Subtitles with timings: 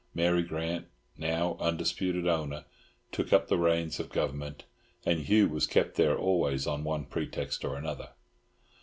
[0.15, 2.65] Mary Grant, now undisputed owner,
[3.11, 4.63] took up the reins of government,
[5.05, 8.09] and Hugh was kept there always on one pretext or another.